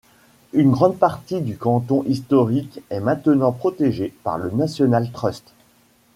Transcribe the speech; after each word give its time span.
Une 0.53 0.71
grande 0.71 0.97
partie 0.97 1.41
du 1.41 1.57
canton 1.57 2.03
historique 2.05 2.81
est 2.89 2.99
maintenant 2.99 3.51
protégé 3.51 4.11
par 4.23 4.39
le 4.39 4.49
National 4.49 5.11
Trust. 5.11 5.53